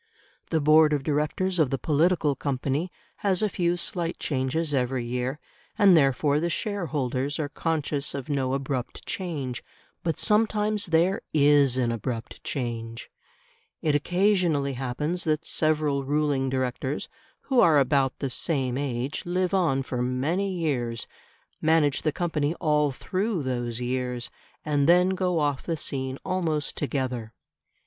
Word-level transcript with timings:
The 0.49 0.59
board 0.59 0.93
of 0.93 1.03
directors 1.03 1.59
of 1.59 1.69
the 1.69 1.77
political 1.77 2.35
company 2.35 2.91
has 3.17 3.43
a 3.43 3.49
few 3.49 3.77
slight 3.77 4.17
changes 4.17 4.73
every 4.73 5.05
year, 5.05 5.39
and 5.77 5.95
therefore 5.95 6.39
the 6.39 6.49
shareholders 6.49 7.37
are 7.37 7.49
conscious 7.49 8.15
of 8.15 8.27
no 8.27 8.55
abrupt 8.55 9.05
change. 9.05 9.63
But 10.01 10.17
sometimes 10.17 10.87
there 10.87 11.21
IS 11.35 11.77
an 11.77 11.91
abrupt 11.91 12.43
change. 12.43 13.11
It 13.83 13.93
occasionally 13.93 14.73
happens 14.73 15.23
that 15.25 15.45
several 15.45 16.03
ruling 16.03 16.49
directors 16.49 17.07
who 17.41 17.59
are 17.59 17.77
about 17.77 18.17
the 18.17 18.31
same 18.31 18.79
age 18.79 19.23
live 19.27 19.53
on 19.53 19.83
for 19.83 20.01
many 20.01 20.51
years, 20.51 21.05
manage 21.61 22.01
the 22.01 22.11
company 22.11 22.55
all 22.55 22.91
through 22.91 23.43
those 23.43 23.79
years, 23.79 24.31
and 24.65 24.89
then 24.89 25.09
go 25.09 25.37
off 25.37 25.61
the 25.61 25.77
scene 25.77 26.17
almost 26.25 26.75
together. 26.75 27.35